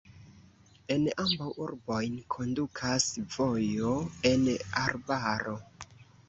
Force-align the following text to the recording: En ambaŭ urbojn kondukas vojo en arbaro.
En 0.93 1.03
ambaŭ 1.23 1.49
urbojn 1.65 2.15
kondukas 2.35 3.05
vojo 3.35 3.93
en 4.31 4.49
arbaro. 4.87 5.55